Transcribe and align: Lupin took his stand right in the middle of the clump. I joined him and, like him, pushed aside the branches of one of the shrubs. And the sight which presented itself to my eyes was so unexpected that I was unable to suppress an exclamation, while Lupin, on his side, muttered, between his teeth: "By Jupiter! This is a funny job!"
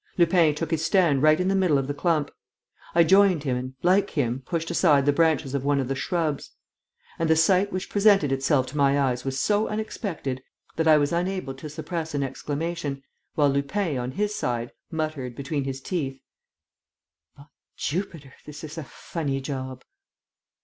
Lupin 0.17 0.55
took 0.55 0.71
his 0.71 0.83
stand 0.83 1.21
right 1.21 1.39
in 1.39 1.47
the 1.47 1.53
middle 1.53 1.77
of 1.77 1.85
the 1.85 1.93
clump. 1.93 2.31
I 2.95 3.03
joined 3.03 3.43
him 3.43 3.55
and, 3.55 3.75
like 3.83 4.09
him, 4.09 4.41
pushed 4.47 4.71
aside 4.71 5.05
the 5.05 5.13
branches 5.13 5.53
of 5.53 5.63
one 5.63 5.79
of 5.79 5.87
the 5.87 5.93
shrubs. 5.93 6.53
And 7.19 7.29
the 7.29 7.35
sight 7.35 7.71
which 7.71 7.87
presented 7.87 8.31
itself 8.31 8.65
to 8.67 8.77
my 8.77 8.99
eyes 8.99 9.23
was 9.23 9.39
so 9.39 9.67
unexpected 9.67 10.41
that 10.75 10.87
I 10.87 10.97
was 10.97 11.11
unable 11.13 11.53
to 11.53 11.69
suppress 11.69 12.15
an 12.15 12.23
exclamation, 12.23 13.03
while 13.35 13.49
Lupin, 13.51 13.99
on 13.99 14.13
his 14.13 14.33
side, 14.33 14.71
muttered, 14.89 15.35
between 15.35 15.65
his 15.65 15.79
teeth: 15.79 16.19
"By 17.37 17.43
Jupiter! 17.77 18.33
This 18.47 18.63
is 18.63 18.79
a 18.79 18.83
funny 18.83 19.39
job!" 19.39 19.83